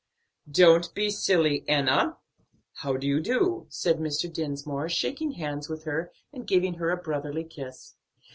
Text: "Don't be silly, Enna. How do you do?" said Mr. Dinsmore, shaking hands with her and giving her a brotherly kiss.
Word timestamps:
"Don't 0.49 0.95
be 0.95 1.11
silly, 1.11 1.63
Enna. 1.67 2.17
How 2.77 2.97
do 2.97 3.05
you 3.05 3.21
do?" 3.21 3.67
said 3.69 3.99
Mr. 3.99 4.33
Dinsmore, 4.33 4.89
shaking 4.89 5.33
hands 5.33 5.69
with 5.69 5.83
her 5.83 6.11
and 6.33 6.47
giving 6.47 6.73
her 6.79 6.89
a 6.89 6.97
brotherly 6.97 7.43
kiss. 7.43 7.93